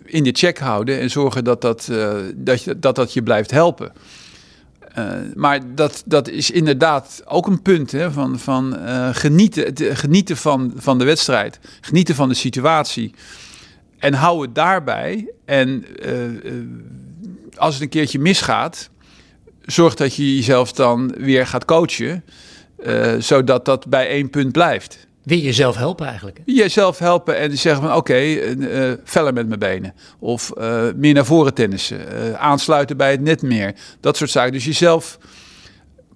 [0.04, 3.92] in de check houden en zorgen dat dat, uh, dat, dat, dat je blijft helpen.
[4.98, 8.76] Uh, maar dat, dat is inderdaad ook een punt hè, van, van
[9.12, 13.14] genieten, genieten van, van de wedstrijd, genieten van de situatie.
[13.98, 15.28] En hou het daarbij.
[15.44, 15.84] En
[17.56, 18.90] als het een keertje misgaat,
[19.64, 22.24] zorg dat je jezelf dan weer gaat coachen,
[23.18, 25.06] zodat dat bij één punt blijft.
[25.24, 26.40] Weer jezelf helpen eigenlijk.
[26.44, 29.94] Jezelf helpen en zeggen van oké, okay, uh, feller met mijn benen.
[30.18, 31.98] Of uh, meer naar voren tennissen.
[32.40, 33.74] Aansluiten bij het net meer.
[34.00, 34.52] Dat soort zaken.
[34.52, 35.18] Dus jezelf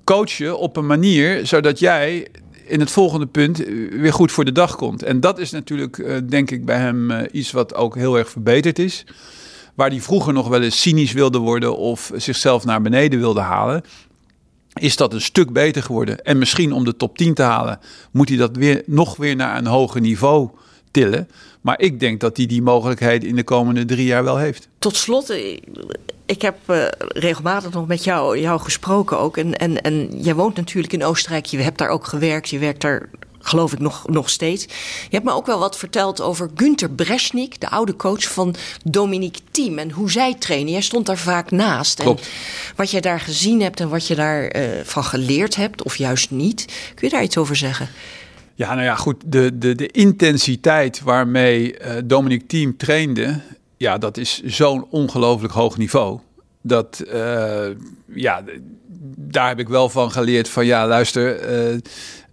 [0.05, 2.29] coachen op een manier zodat jij
[2.67, 3.57] in het volgende punt
[3.91, 5.03] weer goed voor de dag komt.
[5.03, 9.05] En dat is natuurlijk denk ik bij hem iets wat ook heel erg verbeterd is.
[9.75, 13.83] Waar hij vroeger nog wel eens cynisch wilde worden of zichzelf naar beneden wilde halen
[14.81, 16.25] is dat een stuk beter geworden.
[16.25, 17.79] En misschien om de top 10 te halen,
[18.11, 20.51] moet hij dat weer, nog weer naar een hoger niveau
[20.91, 21.29] tillen.
[21.61, 24.69] Maar ik denk dat hij die mogelijkheid in de komende drie jaar wel heeft.
[24.79, 25.59] Tot slot, eh,
[26.27, 29.37] ik heb uh, regelmatig nog met jou, jou gesproken ook.
[29.37, 31.47] En, en, en jij woont natuurlijk in Oostenrijk.
[31.47, 32.49] Je hebt daar ook gewerkt.
[32.49, 33.09] Je werkt daar
[33.41, 34.65] geloof ik nog, nog steeds.
[34.65, 34.71] Je
[35.11, 39.79] hebt me ook wel wat verteld over Günter Bresnik, de oude coach van Dominique Thiem.
[39.79, 40.73] En hoe zij trainen.
[40.73, 42.01] Jij stond daar vaak naast.
[42.03, 42.21] Klopt.
[42.21, 42.27] En
[42.77, 46.31] wat je daar gezien hebt en wat je daarvan uh, van geleerd hebt, of juist
[46.31, 46.65] niet.
[46.95, 47.89] Kun je daar iets over zeggen?
[48.55, 49.17] Ja, nou ja, goed.
[49.27, 53.41] De, de, de intensiteit waarmee uh, Dominic Thiem trainde,
[53.77, 56.19] ja, dat is zo'n ongelooflijk hoog niveau.
[56.63, 57.67] Dat, uh,
[58.15, 58.43] ja,
[59.17, 61.79] daar heb ik wel van geleerd van, ja, luister, uh,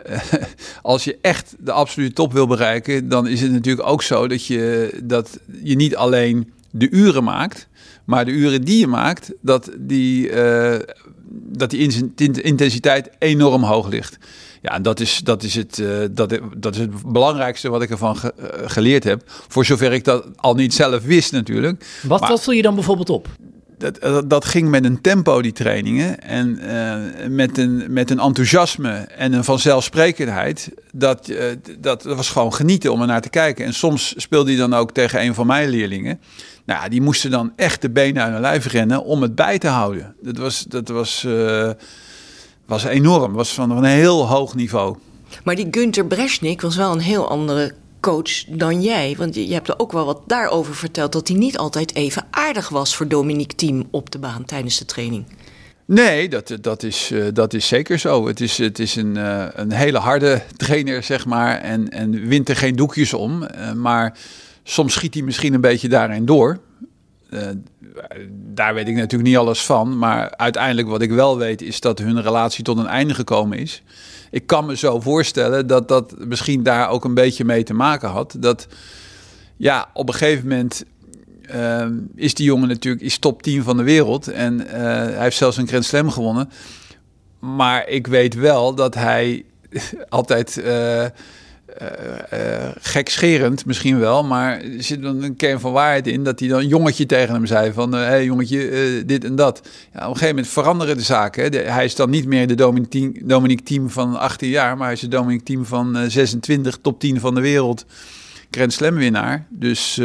[0.82, 4.46] als je echt de absolute top wil bereiken, dan is het natuurlijk ook zo dat
[4.46, 7.68] je, dat je niet alleen de uren maakt,
[8.06, 10.32] maar de uren die je maakt, dat die,
[11.30, 14.18] dat die intensiteit enorm hoog ligt.
[14.66, 17.90] Ja, en dat is, dat, is het, uh, dat, dat is het belangrijkste wat ik
[17.90, 19.22] ervan ge, uh, geleerd heb.
[19.26, 21.86] Voor zover ik dat al niet zelf wist natuurlijk.
[22.04, 23.28] Wat, maar, wat je dan bijvoorbeeld op?
[23.78, 26.22] Dat, dat, dat, ging met een tempo, die trainingen.
[26.22, 30.72] En uh, met, een, met een enthousiasme en een vanzelfsprekendheid.
[30.92, 31.32] Dat,
[31.80, 33.66] dat, dat was gewoon genieten om er naar te kijken.
[33.66, 36.20] En soms speelde hij dan ook tegen een van mijn leerlingen.
[36.66, 39.68] Nou, die moesten dan echt de benen uit hun lijf rennen om het bij te
[39.68, 40.16] houden.
[40.22, 40.64] Dat was...
[40.64, 41.26] Dat was
[42.66, 44.96] was enorm, was van een heel hoog niveau.
[45.44, 47.74] Maar die Günter Bresnik was wel een heel andere
[48.06, 49.16] coach dan jij.
[49.18, 51.12] Want je, hebt er ook wel wat daarover verteld...
[51.12, 54.86] dat hij niet altijd even aardig was voor Dominique Thiem op de baan tijdens de
[54.86, 55.26] training.
[55.86, 58.28] Nee, dat, dat, is, uh, dat is zeker zo.
[58.28, 61.58] Het is, het is een, uh, een hele harde trainer, zeg maar.
[61.58, 63.44] En, en wint er geen doekjes om.
[63.44, 64.18] Uh, maar
[64.64, 66.60] soms schiet hij misschien een beetje daarin door.
[68.54, 69.98] Daar weet ik natuurlijk niet alles van.
[69.98, 73.84] Maar uiteindelijk wat ik wel weet is dat hun relatie tot een einde gekomen is.
[74.32, 78.10] Ik kan me zo voorstellen dat dat misschien daar ook een beetje mee te maken
[78.10, 78.36] had.
[78.40, 78.68] Dat
[79.58, 80.84] ja, op een gegeven moment
[81.56, 84.28] uh, is die jongen natuurlijk is top 10 van de wereld.
[84.28, 86.50] En uh, hij heeft zelfs een Grand Slam gewonnen.
[87.40, 89.46] Maar ik weet wel dat hij
[90.10, 90.64] altijd...
[91.82, 91.88] Uh,
[92.34, 96.50] uh, gekscherend misschien wel, maar er zit dan een kern van waarheid in dat hij
[96.50, 99.62] dan jongetje tegen hem zei van, hé uh, hey, jongetje, dit en dat.
[99.64, 101.54] Ja, op een gegeven moment veranderen de zaken.
[101.74, 102.56] Hij is dan niet meer de
[103.24, 107.20] Dominique Team van 18 jaar, maar hij is de Dominique Team van 26, top 10
[107.20, 107.86] van de wereld,
[108.52, 109.46] Grand Slam winnaar.
[109.50, 110.02] Dus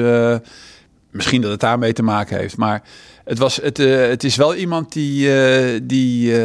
[1.11, 2.83] misschien dat het daarmee te maken heeft, maar
[3.31, 6.38] het, was, het, uh, het is wel iemand die, uh, die uh,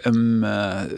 [0.00, 0.40] hem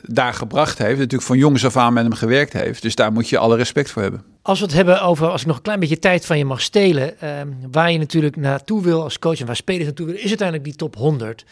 [0.03, 0.99] daar gebracht heeft.
[0.99, 2.83] Natuurlijk van jongs af aan met hem gewerkt heeft.
[2.83, 4.25] Dus daar moet je alle respect voor hebben.
[4.43, 6.61] Als we het hebben over, als ik nog een klein beetje tijd van je mag
[6.61, 7.21] stelen.
[7.21, 10.69] Ehm, waar je natuurlijk naartoe wil als coach en waar spelers naartoe willen, is uiteindelijk
[10.69, 11.45] die top 100.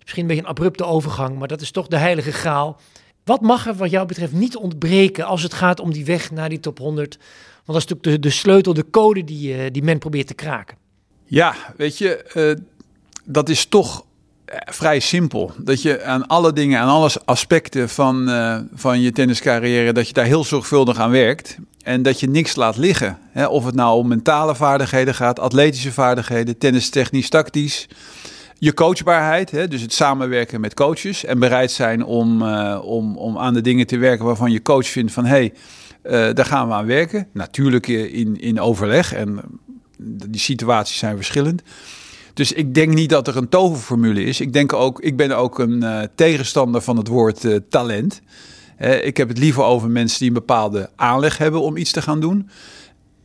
[0.00, 2.80] Misschien een beetje een abrupte overgang, maar dat is toch de heilige graal.
[3.24, 6.48] Wat mag er wat jou betreft niet ontbreken als het gaat om die weg naar
[6.48, 7.16] die top 100?
[7.16, 7.26] Want
[7.66, 10.76] dat is natuurlijk de, de sleutel, de code die, die men probeert te kraken.
[11.24, 12.64] Ja, weet je
[13.26, 14.04] dat is toch
[14.64, 15.52] vrij simpel.
[15.58, 20.12] Dat je aan alle dingen, aan alle aspecten van, uh, van je tenniscarrière, dat je
[20.12, 21.56] daar heel zorgvuldig aan werkt.
[21.82, 23.18] En dat je niks laat liggen.
[23.30, 23.46] Hè?
[23.46, 27.88] Of het nou om mentale vaardigheden gaat, atletische vaardigheden, tennis technisch, tactisch.
[28.58, 29.68] Je coachbaarheid, hè?
[29.68, 31.24] dus het samenwerken met coaches.
[31.24, 34.86] En bereid zijn om, uh, om, om aan de dingen te werken waarvan je coach
[34.86, 35.24] vindt van...
[35.24, 35.52] hey,
[36.02, 37.26] daar gaan we aan werken.
[37.32, 39.40] Natuurlijk in, in overleg en
[40.28, 41.62] die situaties zijn verschillend.
[42.36, 44.40] Dus ik denk niet dat er een toverformule is.
[44.40, 48.20] Ik, denk ook, ik ben ook een uh, tegenstander van het woord uh, talent.
[49.02, 52.20] Ik heb het liever over mensen die een bepaalde aanleg hebben om iets te gaan
[52.20, 52.48] doen.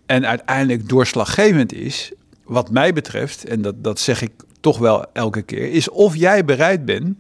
[0.06, 2.12] En uiteindelijk doorslaggevend is,
[2.43, 6.45] wat mij betreft, en dat, dat zeg ik toch wel elke keer, is of jij
[6.45, 7.17] bereid bent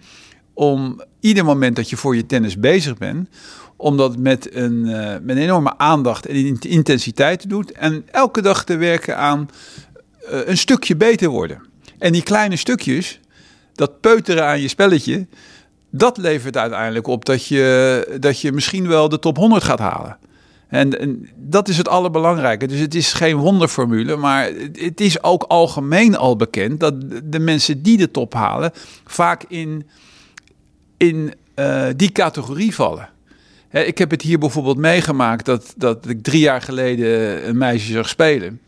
[0.53, 3.29] om ieder moment dat je voor je tennis bezig bent,
[3.75, 4.81] om dat met een,
[5.25, 7.69] met een enorme aandacht en intensiteit te doen.
[7.73, 9.49] En elke dag te werken aan
[10.25, 11.69] een stukje beter worden.
[12.01, 13.19] En die kleine stukjes,
[13.73, 15.27] dat peuteren aan je spelletje,
[15.89, 20.17] dat levert uiteindelijk op dat je, dat je misschien wel de top 100 gaat halen.
[20.67, 22.67] En, en, dat is het allerbelangrijke.
[22.67, 27.81] Dus het is geen wonderformule, maar het is ook algemeen al bekend dat de mensen
[27.81, 28.71] die de top halen
[29.05, 29.87] vaak in,
[30.97, 33.09] in uh, die categorie vallen.
[33.69, 37.91] He, ik heb het hier bijvoorbeeld meegemaakt dat, dat ik drie jaar geleden een meisje
[37.91, 38.61] zag spelen.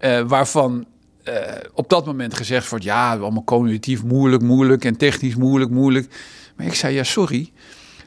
[0.00, 0.86] Uh, waarvan
[1.28, 1.34] uh,
[1.74, 6.14] op dat moment gezegd wordt: ja, allemaal cognitief moeilijk, moeilijk en technisch moeilijk, moeilijk.
[6.56, 7.52] Maar ik zei: ja, sorry.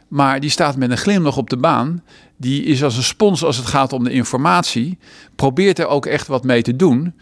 [0.07, 2.03] Maar die staat met een glimlach op de baan.
[2.37, 4.97] Die is als een spons als het gaat om de informatie.
[5.35, 7.13] Probeert er ook echt wat mee te doen.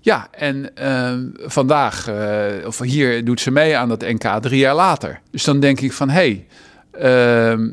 [0.00, 4.74] Ja, en uh, vandaag, uh, of hier doet ze mee aan dat NK drie jaar
[4.74, 5.20] later.
[5.30, 6.44] Dus dan denk ik van, hé,
[6.92, 7.68] hey, uh,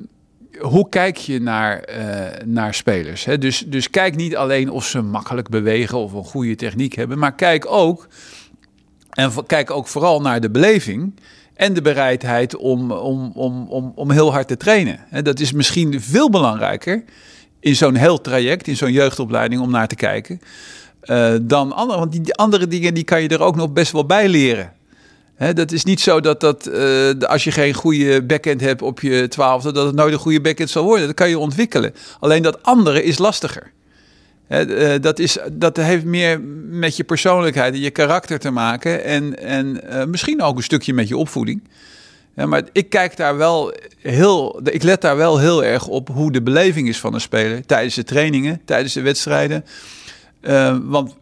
[0.60, 3.26] hoe kijk je naar, uh, naar spelers?
[3.26, 3.38] Hè?
[3.38, 7.36] Dus, dus kijk niet alleen of ze makkelijk bewegen of een goede techniek hebben, maar
[7.36, 8.08] kijk ook
[9.18, 11.14] En kijk ook vooral naar de beleving
[11.54, 15.00] en de bereidheid om, om, om, om, om heel hard te trainen.
[15.10, 17.04] En dat is misschien veel belangrijker
[17.60, 20.42] in zo'n heel traject, in zo'n jeugdopleiding, om naar te kijken.
[21.04, 24.06] Uh, dan andere, want die andere dingen die kan je er ook nog best wel
[24.06, 24.74] bij leren.
[25.38, 29.28] Dat is niet zo dat, dat uh, als je geen goede backend hebt op je
[29.28, 31.06] twaalfde, dat het nooit een goede backend zal worden.
[31.06, 31.94] Dat kan je ontwikkelen.
[32.20, 33.72] Alleen dat andere is lastiger.
[34.50, 39.04] Uh, dat, is, dat heeft meer met je persoonlijkheid en je karakter te maken.
[39.04, 41.64] En, en uh, misschien ook een stukje met je opvoeding.
[42.34, 44.60] Maar ik kijk daar wel heel.
[44.64, 47.66] Ik let daar wel heel erg op hoe de beleving is van een speler.
[47.66, 49.66] Tijdens de trainingen, tijdens de wedstrijden.
[50.84, 51.16] want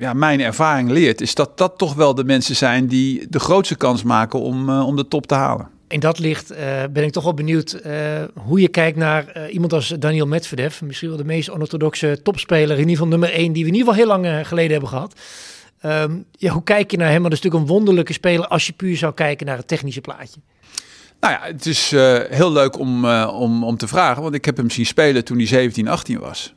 [0.00, 3.76] ja, mijn ervaring leert, is dat dat toch wel de mensen zijn die de grootste
[3.76, 5.68] kans maken om, uh, om de top te halen.
[5.88, 6.58] In dat licht uh,
[6.92, 7.92] ben ik toch wel benieuwd uh,
[8.34, 10.80] hoe je kijkt naar iemand als Daniel Medvedev.
[10.80, 13.92] Misschien wel de meest onorthodoxe topspeler, in ieder geval nummer één, die we in ieder
[13.92, 15.14] geval heel lang geleden hebben gehad.
[15.84, 17.20] Um, ja, hoe kijk je naar hem?
[17.20, 20.00] Want dat is natuurlijk een wonderlijke speler als je puur zou kijken naar het technische
[20.00, 20.40] plaatje.
[21.20, 21.90] Nou ja, het is
[22.30, 25.46] heel leuk om, om, om te vragen, want ik heb hem zien spelen toen hij
[25.46, 26.54] 17, 18 was.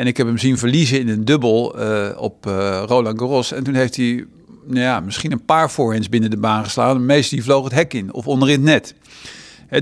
[0.00, 3.52] En ik heb hem zien verliezen in een dubbel uh, op uh, Roland Garros.
[3.52, 4.26] En toen heeft hij
[4.64, 6.94] nou ja, misschien een paar voorhands binnen de baan geslagen.
[6.94, 8.94] De meeste die vloog het hek in of onderin het net.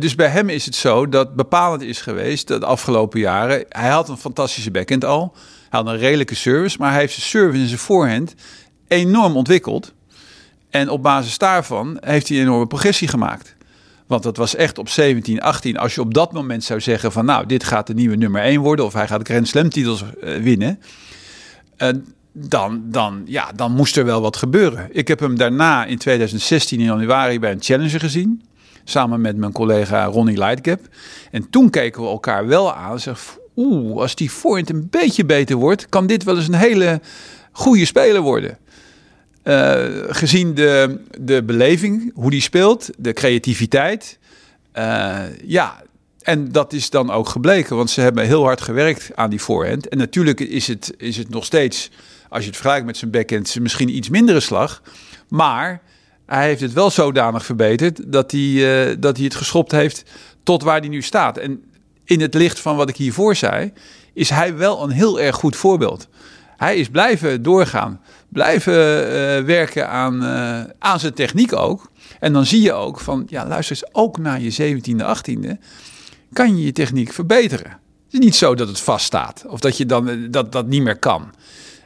[0.01, 3.65] Dus bij hem is het zo dat bepalend is geweest de afgelopen jaren.
[3.69, 5.33] Hij had een fantastische backhand al.
[5.69, 8.35] Hij had een redelijke service, maar hij heeft zijn service en zijn voorhand
[8.89, 9.93] enorm ontwikkeld.
[10.71, 13.57] En op basis daarvan heeft hij een enorme progressie gemaakt.
[14.09, 15.79] Want dat was echt op 17, 18.
[15.79, 18.61] Als je op dat moment zou zeggen van nou, dit gaat de nieuwe nummer 1
[18.61, 18.85] worden.
[18.85, 20.81] Of hij gaat Grand Slam titels uh, winnen.
[21.79, 21.89] Uh,
[22.33, 24.89] dan, dan, ja, dan moest er wel wat gebeuren.
[24.93, 28.43] Ik heb hem daarna in 2016 in januari bij een Challenger gezien.
[28.85, 30.81] Samen met mijn collega Ronnie Lightgap.
[31.31, 33.01] En toen keken we elkaar wel aan.
[33.01, 37.01] Zeg, oeh, als die voorhand een beetje beter wordt, kan dit wel eens een hele
[37.53, 38.59] goede speler worden.
[39.49, 44.19] Uh, gezien de, de beleving, hoe die speelt, de creativiteit.
[44.79, 45.83] Uh, ja,
[46.23, 49.89] en dat is dan ook gebleken, want ze hebben heel hard gewerkt aan die voorhand.
[49.89, 51.91] En natuurlijk is het, is het nog steeds,
[52.29, 54.83] als je het vergelijkt met zijn backhand, misschien iets mindere slag.
[55.29, 55.81] Maar
[56.27, 60.03] hij heeft het wel zodanig verbeterd dat hij, uh, dat hij het geschopt heeft
[60.43, 61.39] tot waar hij nu staat.
[61.39, 61.63] En
[62.05, 63.73] in het licht van wat ik hiervoor zei,
[64.13, 66.09] is hij wel een heel erg goed voorbeeld.
[66.57, 71.91] Hij is blijven doorgaan, blijven uh, werken aan, uh, aan zijn techniek ook.
[72.21, 75.51] En dan zie je ook van, ja luister eens, ook na je 17e, 18e
[76.33, 77.71] kan je je techniek verbeteren.
[77.71, 80.99] Het is niet zo dat het vaststaat of dat je dan dat, dat niet meer
[80.99, 81.35] kan.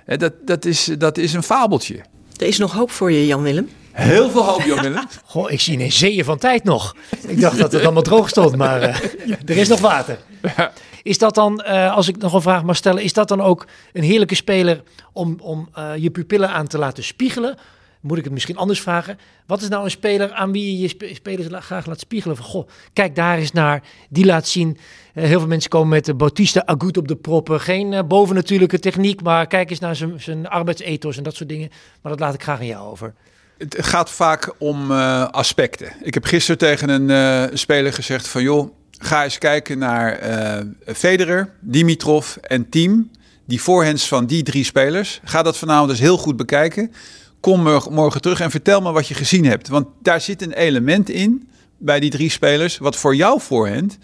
[0.07, 1.96] Dat, dat, is, dat is een fabeltje.
[2.37, 3.68] Er is nog hoop voor je, Jan-Willem.
[3.92, 5.05] Heel veel hoop, Jan-Willem.
[5.24, 6.96] Goh, ik zie een zeeën van tijd nog.
[7.26, 8.96] Ik dacht dat het allemaal droog stond, maar uh,
[9.50, 10.18] er is nog water.
[10.57, 10.72] Ja.
[11.03, 13.67] Is dat dan, uh, als ik nog een vraag mag stellen, is dat dan ook
[13.93, 17.57] een heerlijke speler om, om uh, je pupillen aan te laten spiegelen?
[18.01, 19.19] Moet ik het misschien anders vragen?
[19.47, 22.37] Wat is nou een speler aan wie je je sp spelers graag laat spiegelen?
[22.37, 24.79] Van goh, kijk daar eens naar, die laat zien.
[25.15, 27.61] Uh, heel veel mensen komen met de Bautista Agut op de proppen.
[27.61, 31.71] Geen bovennatuurlijke techniek, maar kijk eens naar zijn arbeidsethos en dat soort dingen.
[32.03, 33.15] Maar dat laat ik graag aan jou over.
[33.59, 34.91] Het gaat vaak om
[35.31, 35.93] aspecten.
[36.03, 38.73] Ik heb gisteren tegen een speler gezegd van joh,
[39.05, 43.11] ga eens kijken naar uh, Federer, Dimitrov en Team.
[43.45, 45.21] Die voorhands van die drie spelers.
[45.25, 46.93] Ga dat vanavond dus heel goed bekijken.
[47.41, 49.69] Kom morgen terug en vertel me wat je gezien hebt.
[49.69, 52.79] Want daar zit een element in bij die drie spelers.
[52.79, 53.99] wat voor jouw voorhand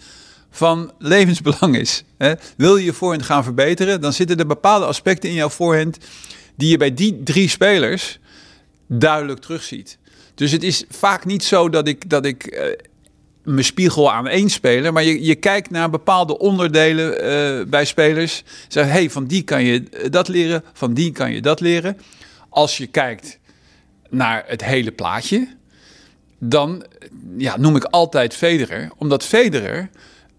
[0.51, 2.03] van levensbelang is.
[2.17, 2.33] Hè?
[2.57, 5.97] Wil je je voorhand gaan verbeteren, dan zitten er bepaalde aspecten in jouw voorhand.
[6.55, 8.19] die je bij die drie spelers
[8.87, 9.97] duidelijk terugziet.
[10.35, 12.65] Dus het is vaak niet zo dat ik, dat ik uh,
[13.53, 14.93] mijn spiegel aan één speler.
[14.93, 18.43] Maar je, je kijkt naar bepaalde onderdelen uh, bij spelers.
[18.67, 21.97] Zeg, hey, van die kan je dat leren, van die kan je dat leren.
[22.49, 23.39] Als je kijkt
[24.09, 25.47] naar het hele plaatje,
[26.39, 26.85] dan
[27.37, 28.91] ja, noem ik altijd Federer.
[28.97, 29.89] Omdat Federer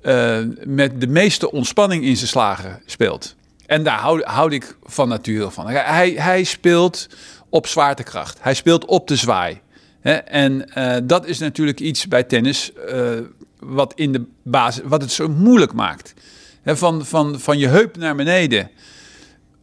[0.02, 3.36] uh, met de meeste ontspanning in zijn slagen speelt.
[3.66, 5.68] En daar houd, houd ik van nature van.
[5.68, 7.06] Hij, hij speelt
[7.48, 8.38] op zwaartekracht.
[8.40, 9.60] Hij speelt op de zwaai.
[10.02, 13.18] En uh, dat is natuurlijk iets bij tennis uh,
[13.58, 16.14] wat, in de basis, wat het zo moeilijk maakt.
[16.64, 18.70] Van, van, van je heup naar beneden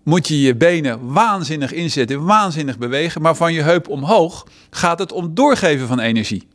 [0.04, 3.22] moet je je benen waanzinnig inzetten, waanzinnig bewegen.
[3.22, 6.48] Maar van je heup omhoog gaat het om doorgeven van energie.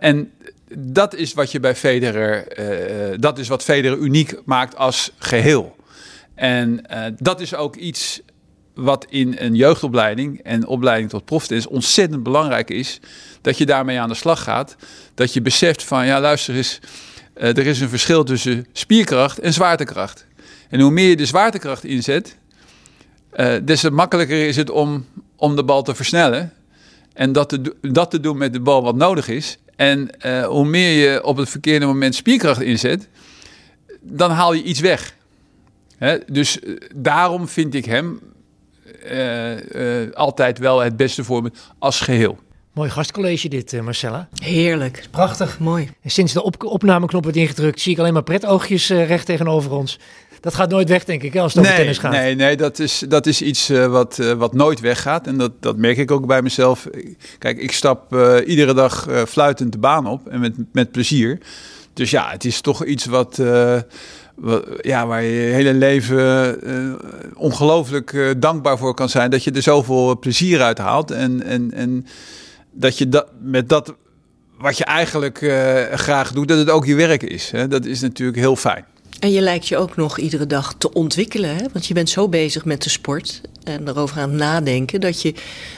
[0.00, 0.32] En
[0.78, 2.58] dat is wat je bij Federer,
[3.12, 5.76] uh, dat is wat Federer uniek maakt als geheel.
[6.34, 6.86] En
[7.18, 8.22] dat is ook iets
[8.74, 13.00] wat in een jeugdopleiding en opleiding tot proftennis ontzettend belangrijk is,
[13.40, 14.76] dat je daarmee aan de slag gaat.
[15.14, 16.80] Dat je beseft van, ja luister eens,
[17.36, 20.26] uh, er is een verschil tussen spierkracht en zwaartekracht.
[20.68, 22.36] En hoe meer je de zwaartekracht inzet,
[23.36, 25.06] uh, des te makkelijker is het om,
[25.36, 26.52] om de bal te versnellen.
[27.12, 29.58] En dat te, dat te doen met de bal wat nodig is.
[29.76, 33.08] En uh, hoe meer je op het verkeerde moment spierkracht inzet,
[34.00, 35.16] dan haal je iets weg.
[35.96, 36.18] Hè?
[36.26, 36.58] Dus
[36.94, 38.20] daarom vind ik hem
[39.12, 42.38] uh, altijd wel het beste voorbeeld als geheel.
[42.72, 44.28] Mooi gastcollege dit, Marcella.
[44.42, 45.06] Heerlijk.
[45.10, 45.58] Prachtig.
[45.58, 45.90] Mooi.
[46.02, 49.98] En sinds de op opnameknop wordt ingedrukt, zie ik alleen maar pretoogjes recht tegenover ons.
[50.40, 52.12] Dat gaat nooit weg, denk ik, als het nee, over tennis gaat.
[52.12, 55.26] Nee, nee dat, is, dat is iets uh, wat, uh, wat nooit weggaat.
[55.26, 56.88] En dat, dat merk ik ook bij mezelf.
[57.38, 61.38] Kijk, ik stap uh, iedere dag fluitend de baan op en met, met plezier.
[61.92, 63.86] Dus ja, het is toch iets wat, wat
[64.80, 66.58] ja, waar je je hele leven
[67.34, 69.30] ongelooflijk dankbaar voor kan zijn.
[69.30, 71.10] Dat je er zoveel plezier uit haalt.
[71.10, 72.06] En, en, en
[72.72, 73.94] dat je dat, met dat
[74.58, 75.38] wat je eigenlijk
[75.92, 77.50] graag doet, dat het ook je werk is.
[77.50, 77.68] Hè?
[77.68, 78.84] Dat is natuurlijk heel fijn.
[79.18, 81.56] En je lijkt je ook nog iedere dag te ontwikkelen.
[81.56, 81.64] Hè?
[81.72, 85.34] Want je bent zo bezig met de sport en erover aan het nadenken dat je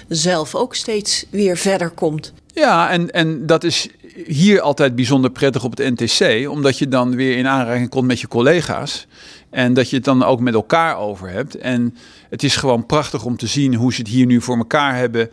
[0.09, 2.32] zelf ook steeds weer verder komt.
[2.54, 3.88] Ja, en, en dat is
[4.24, 8.20] hier altijd bijzonder prettig op het NTC, omdat je dan weer in aanraking komt met
[8.20, 9.06] je collega's.
[9.50, 11.54] En dat je het dan ook met elkaar over hebt.
[11.54, 11.96] En
[12.30, 15.30] het is gewoon prachtig om te zien hoe ze het hier nu voor elkaar hebben.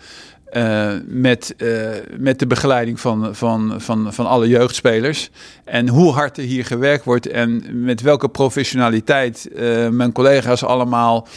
[0.53, 5.29] Uh, met, uh, met de begeleiding van, van, van, van alle jeugdspelers.
[5.63, 11.27] En hoe hard er hier gewerkt wordt en met welke professionaliteit uh, mijn collega's allemaal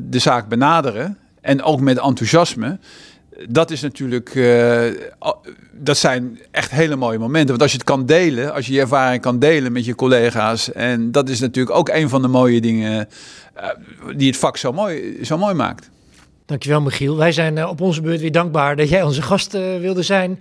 [0.00, 1.18] de zaak benaderen.
[1.40, 2.78] En ook met enthousiasme.
[3.48, 4.34] Dat is natuurlijk,
[5.72, 7.48] dat zijn echt hele mooie momenten.
[7.48, 10.72] Want als je het kan delen, als je je ervaring kan delen met je collega's.
[10.72, 13.08] En dat is natuurlijk ook een van de mooie dingen
[14.16, 15.90] die het vak zo mooi, zo mooi maakt.
[16.46, 17.16] Dankjewel, Michiel.
[17.16, 20.40] Wij zijn uh, op onze beurt weer dankbaar dat jij onze gast wilde zijn.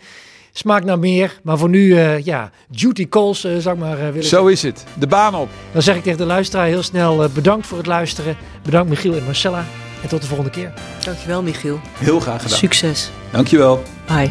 [0.51, 4.83] Smaakt naar meer, maar voor nu, ja, duty calls, ik maar Zo is het.
[4.99, 5.49] De baan op.
[5.71, 8.37] Dan zeg ik tegen de luisteraar heel snel bedankt voor het luisteren.
[8.63, 9.65] Bedankt Michiel en Marcella.
[10.03, 10.71] En tot de volgende keer.
[11.03, 11.79] Dankjewel, Michiel.
[11.97, 12.57] Heel graag gedaan.
[12.57, 13.11] Succes.
[13.31, 13.83] Dankjewel.
[14.05, 14.29] Bye.